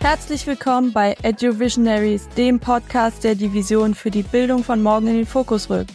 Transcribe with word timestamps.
Herzlich 0.00 0.46
willkommen 0.46 0.92
bei 0.92 1.16
EduVisionaries, 1.22 2.28
dem 2.36 2.60
Podcast, 2.60 3.24
der 3.24 3.34
die 3.34 3.52
Vision 3.52 3.94
für 3.94 4.12
die 4.12 4.22
Bildung 4.22 4.62
von 4.62 4.80
morgen 4.80 5.08
in 5.08 5.16
den 5.16 5.26
Fokus 5.26 5.68
rückt. 5.68 5.92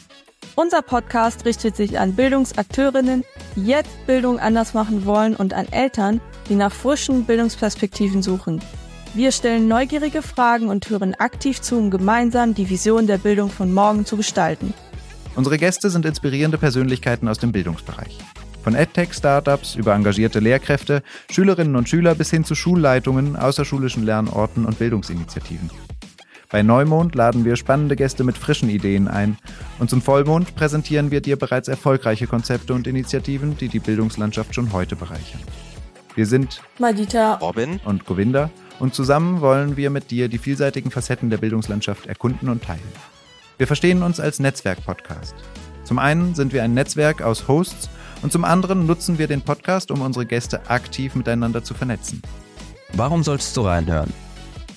Unser 0.56 0.82
Podcast 0.82 1.46
richtet 1.46 1.78
sich 1.78 1.98
an 1.98 2.14
Bildungsakteurinnen, 2.14 3.24
die 3.56 3.66
jetzt 3.66 4.06
Bildung 4.06 4.40
anders 4.40 4.74
machen 4.74 5.06
wollen 5.06 5.36
und 5.36 5.54
an 5.54 5.68
Eltern, 5.72 6.20
die 6.50 6.56
nach 6.56 6.74
frischen 6.74 7.24
Bildungsperspektiven 7.24 8.22
suchen. 8.22 8.62
Wir 9.14 9.32
stellen 9.32 9.70
neugierige 9.70 10.22
Fragen 10.22 10.68
und 10.68 10.90
hören 10.90 11.16
aktiv 11.16 11.62
zu, 11.62 11.78
um 11.78 11.90
gemeinsam 11.90 12.54
die 12.54 12.70
Vision 12.70 13.08
der 13.08 13.18
Bildung 13.18 13.50
von 13.50 13.74
morgen 13.74 14.06
zu 14.06 14.18
gestalten. 14.18 14.74
Unsere 15.36 15.58
Gäste 15.58 15.90
sind 15.90 16.06
inspirierende 16.06 16.58
Persönlichkeiten 16.58 17.28
aus 17.28 17.40
dem 17.40 17.54
Bildungsbereich. 17.54 18.20
Von 18.64 18.76
EdTech-Startups 18.76 19.76
über 19.76 19.94
engagierte 19.94 20.40
Lehrkräfte, 20.40 21.04
Schülerinnen 21.30 21.76
und 21.76 21.90
Schüler 21.90 22.16
bis 22.16 22.30
hin 22.30 22.46
zu 22.46 22.56
Schulleitungen, 22.56 23.36
außerschulischen 23.36 24.06
Lernorten 24.06 24.66
und 24.66 24.80
Bildungsinitiativen. 24.80 25.70
Bei 26.50 26.64
Neumond 26.64 27.14
laden 27.16 27.44
wir 27.44 27.56
spannende 27.58 27.96
Gäste 27.96 28.24
mit 28.24 28.38
frischen 28.38 28.70
Ideen 28.70 29.08
ein 29.08 29.38
und 29.80 29.90
zum 29.90 30.02
Vollmond 30.02 30.56
präsentieren 30.56 31.12
wir 31.12 31.20
dir 31.20 31.36
bereits 31.36 31.68
erfolgreiche 31.68 32.28
Konzepte 32.28 32.74
und 32.74 32.88
Initiativen, 32.88 33.58
die 33.58 33.68
die 33.68 33.80
Bildungslandschaft 33.80 34.56
schon 34.56 34.72
heute 34.72 34.96
bereichern. 34.96 35.42
Wir 36.16 36.28
sind 36.28 36.62
Madita, 36.78 37.34
Robin 37.36 37.82
und 37.86 38.06
Govinda 38.06 38.50
und 38.80 38.94
zusammen 38.94 39.42
wollen 39.42 39.78
wir 39.78 39.90
mit 39.90 40.12
dir 40.12 40.30
die 40.30 40.38
vielseitigen 40.38 40.92
Facetten 40.92 41.30
der 41.30 41.38
Bildungslandschaft 41.38 42.06
erkunden 42.06 42.48
und 42.48 42.64
teilen. 42.64 42.82
Wir 43.58 43.68
verstehen 43.68 44.04
uns 44.04 44.20
als 44.20 44.40
Netzwerk-Podcast. 44.40 45.36
Zum 45.84 46.00
einen 46.00 46.34
sind 46.36 46.54
wir 46.54 46.64
ein 46.64 46.74
Netzwerk 46.74 47.22
aus 47.22 47.48
Hosts 47.48 47.90
und 48.24 48.32
zum 48.32 48.46
anderen 48.46 48.88
nutzen 48.88 49.20
wir 49.20 49.28
den 49.28 49.42
Podcast, 49.42 49.92
um 49.92 50.02
unsere 50.02 50.26
Gäste 50.26 50.70
aktiv 50.70 51.14
miteinander 51.14 51.64
zu 51.64 51.74
vernetzen. 51.74 52.22
Warum 52.94 53.22
sollst 53.24 53.56
du 53.58 53.62
reinhören? 53.62 54.14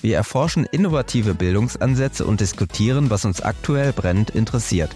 Wir 0.01 0.17
erforschen 0.17 0.65
innovative 0.65 1.33
Bildungsansätze 1.33 2.25
und 2.25 2.41
diskutieren, 2.41 3.09
was 3.09 3.25
uns 3.25 3.41
aktuell 3.41 3.93
brennend 3.93 4.29
interessiert. 4.29 4.95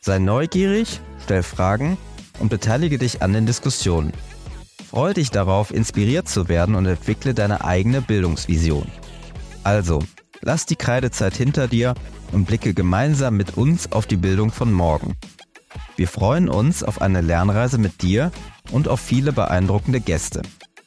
Sei 0.00 0.18
neugierig, 0.18 1.00
stell 1.22 1.42
Fragen 1.42 1.98
und 2.38 2.48
beteilige 2.48 2.96
dich 2.96 3.22
an 3.22 3.32
den 3.32 3.44
Diskussionen. 3.44 4.12
Freue 4.88 5.14
dich 5.14 5.30
darauf, 5.30 5.72
inspiriert 5.72 6.28
zu 6.28 6.48
werden 6.48 6.74
und 6.74 6.86
entwickle 6.86 7.34
deine 7.34 7.64
eigene 7.64 8.00
Bildungsvision. 8.00 8.86
Also, 9.62 10.02
lass 10.40 10.64
die 10.64 10.76
Kreidezeit 10.76 11.36
hinter 11.36 11.68
dir 11.68 11.94
und 12.32 12.46
blicke 12.46 12.72
gemeinsam 12.72 13.36
mit 13.36 13.56
uns 13.56 13.92
auf 13.92 14.06
die 14.06 14.16
Bildung 14.16 14.50
von 14.50 14.72
morgen. 14.72 15.16
Wir 16.00 16.08
freuen 16.08 16.48
uns 16.48 16.82
auf 16.82 17.02
eine 17.02 17.20
Lernreise 17.20 17.76
mit 17.76 18.00
dir 18.00 18.32
und 18.72 18.88
auf 18.88 19.00
viele 19.00 19.34
beeindruckende 19.34 20.00
Gäste. 20.00 20.40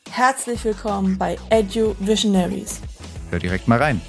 Herzlich 0.09 0.65
willkommen 0.65 1.19
bei 1.19 1.37
Edu 1.51 1.95
Visionaries. 1.99 2.81
Hör 3.29 3.37
direkt 3.37 3.67
mal 3.67 3.77
rein. 3.77 4.01